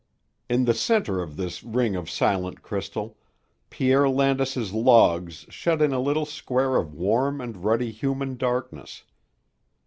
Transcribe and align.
In 0.49 0.65
the 0.65 0.73
center 0.73 1.21
of 1.21 1.35
this 1.35 1.63
ring 1.63 1.95
of 1.95 2.09
silent 2.09 2.63
crystal, 2.63 3.19
Pierre 3.69 4.09
Landis's 4.09 4.73
logs 4.73 5.45
shut 5.49 5.79
in 5.79 5.93
a 5.93 5.99
little 6.01 6.25
square 6.25 6.75
of 6.77 6.95
warm 6.95 7.39
and 7.39 7.57
ruddy 7.63 7.91
human 7.91 8.35
darkness. 8.35 9.03